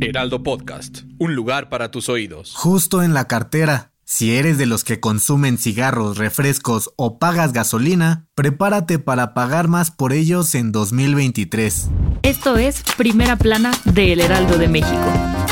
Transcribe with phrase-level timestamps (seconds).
[0.00, 2.54] Heraldo Podcast, un lugar para tus oídos.
[2.54, 3.92] Justo en la cartera.
[4.04, 9.90] Si eres de los que consumen cigarros, refrescos o pagas gasolina, prepárate para pagar más
[9.90, 11.88] por ellos en 2023.
[12.22, 15.43] Esto es Primera Plana de El Heraldo de México.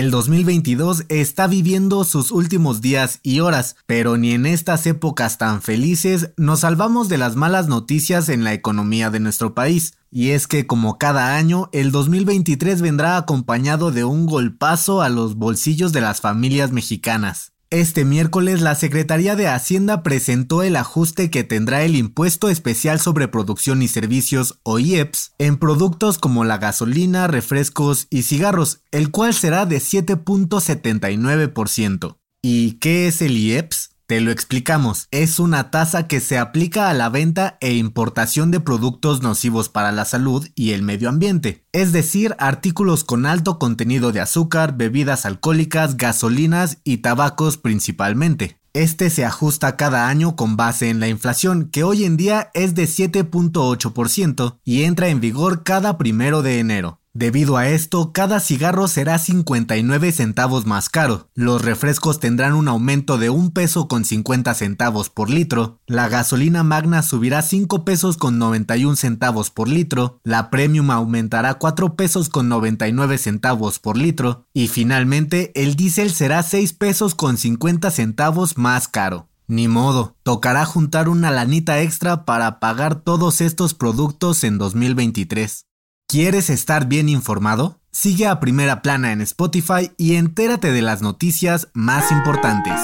[0.00, 5.60] El 2022 está viviendo sus últimos días y horas, pero ni en estas épocas tan
[5.60, 9.98] felices nos salvamos de las malas noticias en la economía de nuestro país.
[10.10, 15.34] Y es que como cada año, el 2023 vendrá acompañado de un golpazo a los
[15.34, 17.52] bolsillos de las familias mexicanas.
[17.72, 23.28] Este miércoles la Secretaría de Hacienda presentó el ajuste que tendrá el impuesto especial sobre
[23.28, 29.34] producción y servicios o IEPS en productos como la gasolina, refrescos y cigarros, el cual
[29.34, 32.16] será de 7.79%.
[32.42, 33.89] ¿Y qué es el IEPS?
[34.10, 38.58] Te lo explicamos, es una tasa que se aplica a la venta e importación de
[38.58, 44.10] productos nocivos para la salud y el medio ambiente, es decir, artículos con alto contenido
[44.10, 48.58] de azúcar, bebidas alcohólicas, gasolinas y tabacos principalmente.
[48.72, 52.74] Este se ajusta cada año con base en la inflación, que hoy en día es
[52.74, 56.99] de 7.8% y entra en vigor cada primero de enero.
[57.12, 61.28] Debido a esto, cada cigarro será 59 centavos más caro.
[61.34, 65.80] Los refrescos tendrán un aumento de 1 peso con 50 centavos por litro.
[65.88, 70.20] La gasolina magna subirá 5 pesos con 91 centavos por litro.
[70.22, 74.46] La premium aumentará 4 pesos con 99 centavos por litro.
[74.54, 79.26] Y finalmente, el diésel será 6 pesos con 50 centavos más caro.
[79.48, 85.66] Ni modo, tocará juntar una lanita extra para pagar todos estos productos en 2023.
[86.10, 87.78] ¿Quieres estar bien informado?
[87.92, 92.74] Sigue a Primera Plana en Spotify y entérate de las noticias más importantes.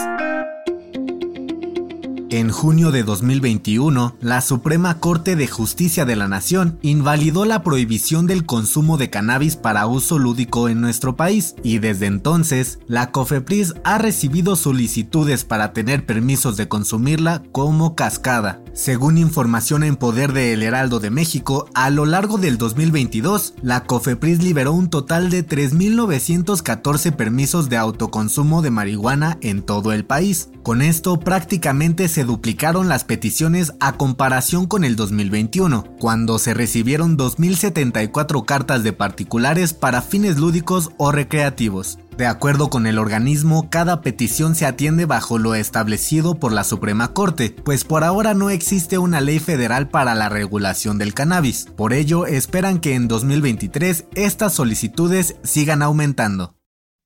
[2.29, 8.27] En junio de 2021, la Suprema Corte de Justicia de la Nación invalidó la prohibición
[8.27, 13.75] del consumo de cannabis para uso lúdico en nuestro país y desde entonces la COFEPRIS
[13.85, 18.61] ha recibido solicitudes para tener permisos de consumirla como cascada.
[18.73, 23.85] Según información en poder de El Heraldo de México, a lo largo del 2022, la
[23.85, 30.49] COFEPRIS liberó un total de 3.914 permisos de autoconsumo de marihuana en todo el país.
[30.67, 37.17] Con esto prácticamente se duplicaron las peticiones a comparación con el 2021, cuando se recibieron
[37.17, 42.01] 2.074 cartas de particulares para fines lúdicos o recreativos.
[42.19, 47.13] De acuerdo con el organismo, cada petición se atiende bajo lo establecido por la Suprema
[47.13, 51.69] Corte, pues por ahora no existe una ley federal para la regulación del cannabis.
[51.77, 56.57] Por ello, esperan que en 2023 estas solicitudes sigan aumentando.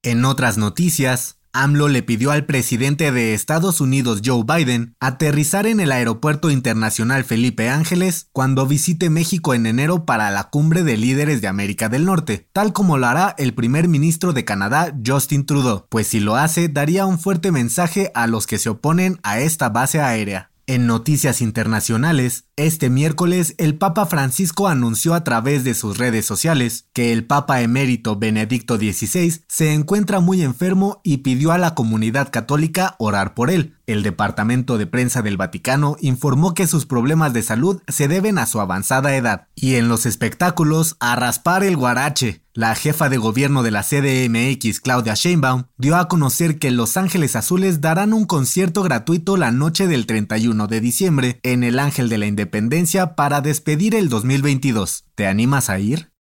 [0.03, 5.81] En otras noticias, AMLO le pidió al presidente de Estados Unidos Joe Biden aterrizar en
[5.81, 11.41] el Aeropuerto Internacional Felipe Ángeles cuando visite México en enero para la cumbre de líderes
[11.41, 15.87] de América del Norte, tal como lo hará el primer ministro de Canadá Justin Trudeau,
[15.89, 19.71] pues si lo hace daría un fuerte mensaje a los que se oponen a esta
[19.71, 20.50] base aérea.
[20.71, 26.87] En noticias internacionales, este miércoles el Papa Francisco anunció a través de sus redes sociales
[26.93, 32.31] que el Papa emérito Benedicto XVI se encuentra muy enfermo y pidió a la comunidad
[32.31, 33.80] católica orar por él.
[33.91, 38.47] El Departamento de Prensa del Vaticano informó que sus problemas de salud se deben a
[38.47, 39.49] su avanzada edad.
[39.57, 42.43] Y en los espectáculos, a raspar el guarache.
[42.55, 47.35] La jefa de gobierno de la CDMX, Claudia Sheinbaum, dio a conocer que Los Ángeles
[47.35, 52.19] Azules darán un concierto gratuito la noche del 31 de diciembre en el Ángel de
[52.19, 55.05] la Independencia para despedir el 2022.
[55.17, 56.13] ¿Te animas a ir?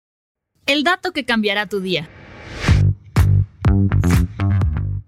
[0.66, 2.08] El dato que cambiará tu día.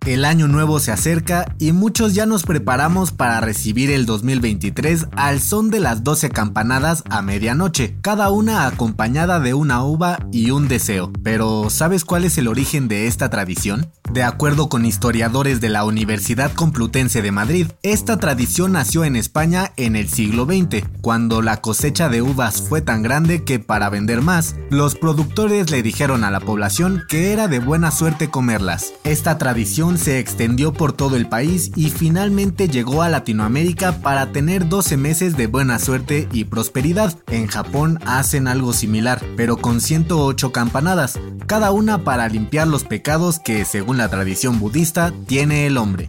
[0.04, 5.40] El año nuevo se acerca y muchos ya nos preparamos para recibir el 2023 al
[5.40, 10.66] son de las 12 campanadas a medianoche, cada una acompañada de una uva y un
[10.66, 11.12] deseo.
[11.22, 13.92] Pero ¿sabes cuál es el origen de esta tradición?
[14.12, 19.72] De acuerdo con historiadores de la Universidad Complutense de Madrid, esta tradición nació en España
[19.76, 24.20] en el siglo XX, cuando la cosecha de uvas fue tan grande que para vender
[24.20, 28.92] más, los productores le dijeron a la población que era de buena suerte comerlas.
[29.04, 34.68] Esta tradición se extendió por todo el país y finalmente llegó a Latinoamérica para tener
[34.68, 37.16] 12 meses de buena suerte y prosperidad.
[37.28, 43.38] En Japón hacen algo similar, pero con 108 campanadas, cada una para limpiar los pecados
[43.38, 46.08] que, según la tradición budista, tiene el hombre.